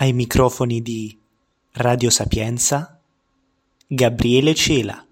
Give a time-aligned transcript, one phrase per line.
[0.00, 1.18] ai microfoni di
[1.72, 3.00] Radio Sapienza
[3.84, 5.04] Gabriele Cela.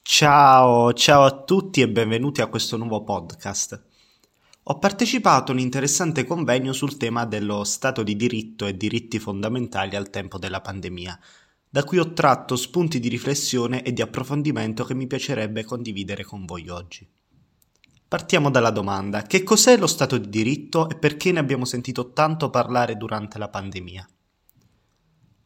[0.00, 3.82] Ciao, ciao a tutti e benvenuti a questo nuovo podcast.
[4.64, 9.96] Ho partecipato a un interessante convegno sul tema dello Stato di diritto e diritti fondamentali
[9.96, 11.18] al tempo della pandemia,
[11.70, 16.44] da cui ho tratto spunti di riflessione e di approfondimento che mi piacerebbe condividere con
[16.44, 17.08] voi oggi.
[18.08, 22.50] Partiamo dalla domanda, che cos'è lo Stato di diritto e perché ne abbiamo sentito tanto
[22.50, 24.08] parlare durante la pandemia?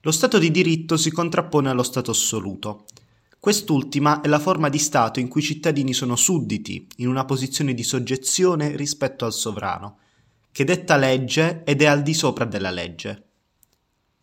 [0.00, 2.86] Lo Stato di diritto si contrappone allo Stato assoluto.
[3.38, 7.74] Quest'ultima è la forma di Stato in cui i cittadini sono sudditi, in una posizione
[7.74, 9.98] di soggezione rispetto al sovrano,
[10.50, 13.32] che detta legge ed è al di sopra della legge.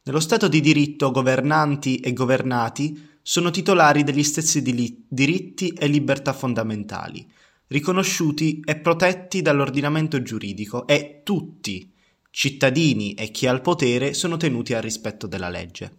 [0.03, 7.31] Nello Stato di diritto governanti e governati sono titolari degli stessi diritti e libertà fondamentali,
[7.67, 11.93] riconosciuti e protetti dall'ordinamento giuridico e tutti,
[12.31, 15.97] cittadini e chi ha il potere, sono tenuti al rispetto della legge.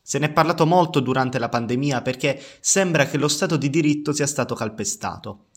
[0.00, 4.14] Se ne è parlato molto durante la pandemia perché sembra che lo Stato di diritto
[4.14, 5.48] sia stato calpestato,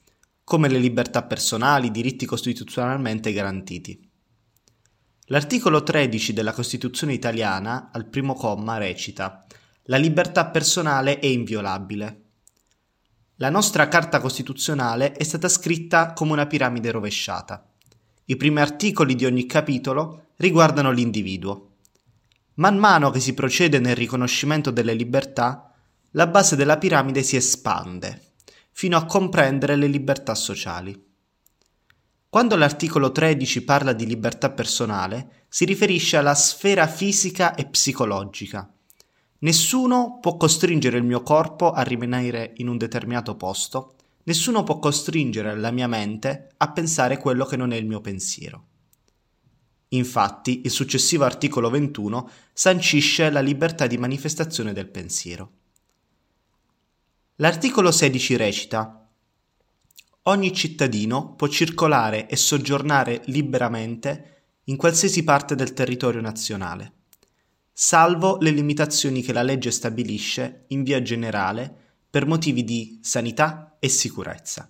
[0.43, 4.04] come le libertà personali, diritti costituzionalmente garantiti.
[5.29, 9.43] L'articolo 13 della Costituzione italiana, al primo comma, recita
[9.85, 12.21] La libertà personale è inviolabile.
[13.37, 17.67] La nostra Carta Costituzionale è stata scritta come una piramide rovesciata.
[18.25, 21.71] I primi articoli di ogni capitolo riguardano l'individuo.
[22.55, 25.73] Man mano che si procede nel riconoscimento delle libertà,
[26.11, 28.33] la base della piramide si espande,
[28.69, 31.14] fino a comprendere le libertà sociali.
[32.35, 38.69] Quando l'articolo 13 parla di libertà personale, si riferisce alla sfera fisica e psicologica.
[39.37, 45.55] Nessuno può costringere il mio corpo a rimanere in un determinato posto, nessuno può costringere
[45.55, 48.65] la mia mente a pensare quello che non è il mio pensiero.
[49.87, 55.51] Infatti, il successivo articolo 21 sancisce la libertà di manifestazione del pensiero.
[57.37, 59.04] L'articolo 16 recita
[60.27, 66.93] Ogni cittadino può circolare e soggiornare liberamente in qualsiasi parte del territorio nazionale,
[67.71, 71.71] salvo le limitazioni che la legge stabilisce in via generale
[72.09, 74.67] per motivi di sanità e sicurezza.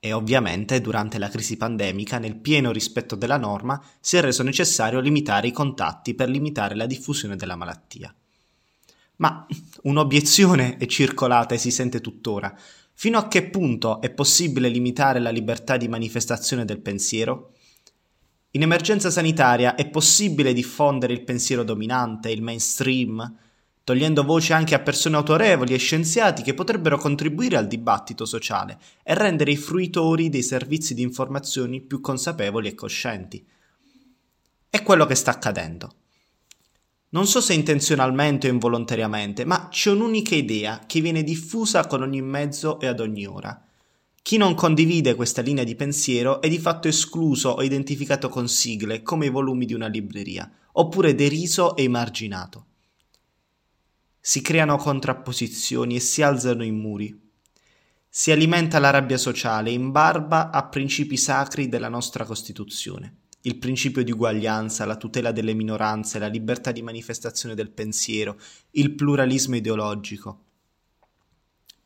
[0.00, 4.98] E ovviamente durante la crisi pandemica, nel pieno rispetto della norma, si è reso necessario
[4.98, 8.12] limitare i contatti per limitare la diffusione della malattia.
[9.16, 9.46] Ma
[9.82, 12.56] un'obiezione è circolata e si sente tuttora,
[13.00, 17.52] Fino a che punto è possibile limitare la libertà di manifestazione del pensiero?
[18.50, 23.36] In emergenza sanitaria è possibile diffondere il pensiero dominante, il mainstream,
[23.84, 29.14] togliendo voce anche a persone autorevoli e scienziati che potrebbero contribuire al dibattito sociale e
[29.14, 33.46] rendere i fruitori dei servizi di informazioni più consapevoli e coscienti.
[34.68, 35.97] È quello che sta accadendo.
[37.10, 42.20] Non so se intenzionalmente o involontariamente, ma c'è un'unica idea che viene diffusa con ogni
[42.20, 43.64] mezzo e ad ogni ora.
[44.20, 49.02] Chi non condivide questa linea di pensiero è di fatto escluso o identificato con sigle
[49.02, 52.66] come i volumi di una libreria, oppure deriso e emarginato.
[54.20, 57.18] Si creano contrapposizioni e si alzano i muri.
[58.06, 64.04] Si alimenta la rabbia sociale in barba a principi sacri della nostra Costituzione il principio
[64.04, 68.38] di uguaglianza, la tutela delle minoranze, la libertà di manifestazione del pensiero,
[68.72, 70.44] il pluralismo ideologico.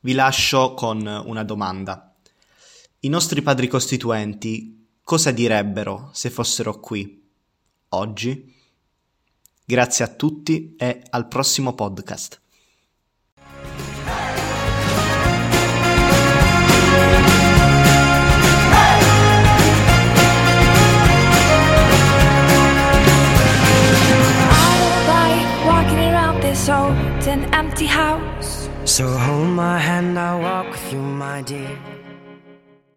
[0.01, 2.15] Vi lascio con una domanda.
[3.01, 7.23] I nostri padri costituenti cosa direbbero se fossero qui
[7.91, 8.55] oggi?
[9.65, 12.42] Grazie a tutti e al prossimo podcast.
[27.27, 28.69] An empty house.
[28.85, 32.02] So hold my hand, I'll walk with you, my dear.